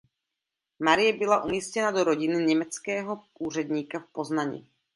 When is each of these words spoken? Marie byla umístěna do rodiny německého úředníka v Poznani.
Marie 0.79 1.13
byla 1.17 1.43
umístěna 1.43 1.91
do 1.91 2.03
rodiny 2.03 2.43
německého 2.45 3.23
úředníka 3.39 3.99
v 3.99 4.07
Poznani. 4.11 4.67